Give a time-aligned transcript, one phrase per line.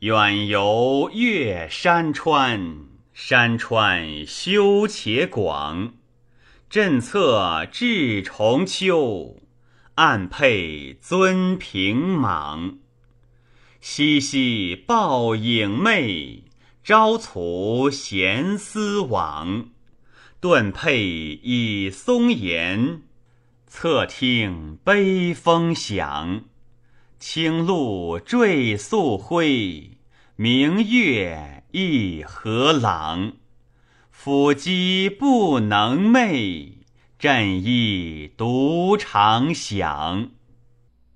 [0.00, 5.94] 远游越山川，山川修且广。
[6.70, 9.42] 震策至重丘，
[9.96, 12.78] 暗佩尊平莽。
[13.80, 16.44] 熙熙抱影媚，
[16.84, 19.70] 朝徂闲思往。
[20.38, 21.02] 顿佩
[21.42, 23.02] 以松岩，
[23.66, 26.44] 侧听悲风响。
[27.20, 29.98] 青露坠素辉，
[30.36, 33.32] 明月一何朗。
[34.16, 36.74] 抚肌不能寐，
[37.18, 40.30] 振翼独长响。